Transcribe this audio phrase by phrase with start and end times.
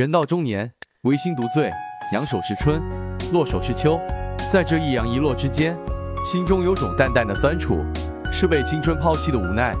[0.00, 0.72] 人到中年，
[1.02, 1.70] 唯心独醉，
[2.14, 2.80] 仰首是春，
[3.34, 4.00] 落手是秋。
[4.50, 5.76] 在这一扬一落之间，
[6.24, 7.84] 心中有种淡淡的酸楚，
[8.32, 9.74] 是被青春抛弃的无奈，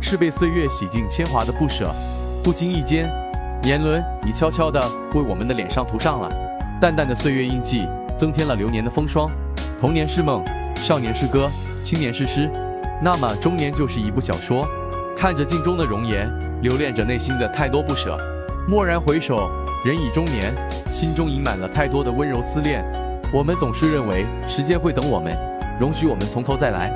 [0.00, 1.92] 是被岁月洗尽铅华的不舍。
[2.44, 3.12] 不经意间，
[3.62, 4.80] 年轮已悄悄地
[5.12, 6.30] 为我们的脸上涂上了
[6.80, 7.84] 淡淡的岁月印记，
[8.16, 9.28] 增添了流年的风霜。
[9.80, 10.44] 童年是梦，
[10.76, 11.50] 少年是歌，
[11.82, 12.48] 青年是诗，
[13.02, 14.64] 那么中年就是一部小说。
[15.16, 16.30] 看着镜中的容颜，
[16.62, 18.16] 留恋着内心的太多不舍。
[18.66, 19.50] 蓦然回首，
[19.84, 20.54] 人已中年，
[20.90, 22.82] 心中盈满了太多的温柔思念。
[23.30, 25.36] 我们总是认为时间会等我们，
[25.78, 26.90] 容许我们从头再来，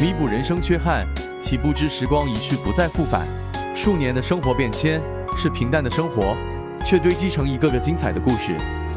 [0.00, 1.06] 弥补人生缺憾。
[1.40, 3.24] 岂不知时光一去不再复返。
[3.72, 5.00] 数年的生活变迁，
[5.36, 6.36] 是平淡的生活，
[6.84, 8.56] 却堆积成一个个精彩的故事，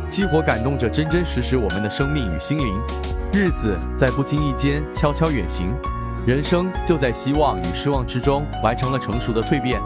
[0.09, 2.75] 激活感动着真真实实我们的生命与心灵。
[3.31, 5.67] 日子在不经意间悄悄远行，
[6.25, 9.79] 人生就在希望与失望之中完成了成熟的蜕变。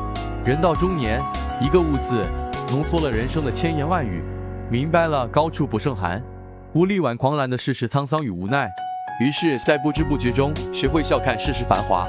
[0.46, 1.22] 人到中年，
[1.60, 2.24] 一个“悟”字，
[2.72, 4.24] 浓缩了人生的千言万语。
[4.70, 6.24] 明白了高处不胜寒，
[6.72, 8.72] 无力挽狂澜的世事沧桑与无奈。
[9.20, 12.08] 于是，在不知不觉中，学会笑看世事繁华，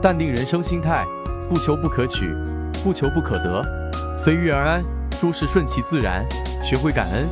[0.00, 1.04] 淡定人生心态，
[1.50, 2.32] 不求不可取，
[2.84, 3.64] 不求不可得，
[4.16, 4.80] 随遇而安，
[5.20, 6.24] 诸事顺其自然。
[6.62, 7.26] 学会感恩，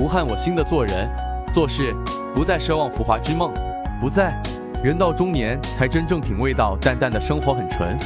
[0.00, 1.08] 无憾我心的做人
[1.54, 1.94] 做事，
[2.34, 3.54] 不再奢望浮华之梦，
[4.00, 4.42] 不再。
[4.82, 7.96] 人到中年，才真正品味到淡淡的生活很纯，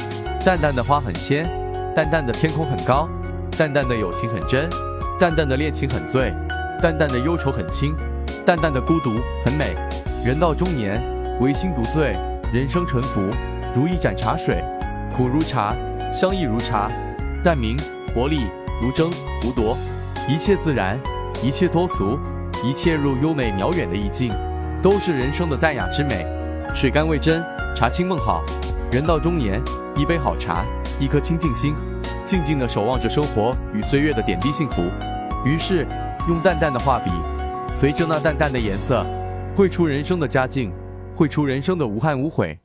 [0.45, 1.43] 淡淡的花很鲜。
[1.95, 3.09] 淡淡的天空很高，
[3.57, 4.69] 淡淡的友情很真，
[5.19, 6.31] 淡淡的恋情很醉，
[6.79, 7.95] 淡淡的忧愁很轻，
[8.45, 9.73] 淡淡的孤独很美。
[10.23, 11.01] 人到中年，
[11.41, 12.15] 唯心独醉，
[12.53, 13.21] 人生沉浮，
[13.73, 14.63] 如一盏茶水，
[15.15, 15.73] 苦如茶，
[16.13, 16.91] 香亦如茶，
[17.43, 17.75] 淡明
[18.13, 18.41] 活力，
[18.79, 19.09] 如争
[19.43, 19.75] 如夺，
[20.29, 20.99] 一切自然，
[21.41, 22.19] 一切脱俗，
[22.63, 24.31] 一切入优美渺远的意境，
[24.79, 26.23] 都是人生的淡雅之美。
[26.73, 27.43] 水甘味真，
[27.75, 28.43] 茶清梦好。
[28.91, 29.61] 人到中年，
[29.95, 30.63] 一杯好茶，
[30.99, 31.73] 一颗清净心，
[32.25, 34.83] 静静的守望着生活与岁月的点滴幸福。
[35.43, 35.85] 于是，
[36.27, 37.11] 用淡淡的画笔，
[37.71, 39.05] 随着那淡淡的颜色，
[39.55, 40.71] 绘出人生的佳境，
[41.15, 42.57] 绘出人生的无憾无悔。